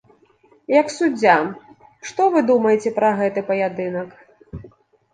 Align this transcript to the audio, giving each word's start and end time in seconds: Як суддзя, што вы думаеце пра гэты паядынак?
Як 0.81 0.89
суддзя, 0.95 1.35
што 2.13 2.21
вы 2.39 2.45
думаеце 2.51 2.95
пра 2.99 3.15
гэты 3.23 3.39
паядынак? 3.55 4.21